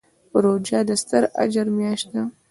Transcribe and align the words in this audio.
روژه 0.43 0.79
د 0.87 0.91
ستر 1.01 1.23
اجر 1.43 1.67
میاشت 1.77 2.07
ده. 2.13 2.23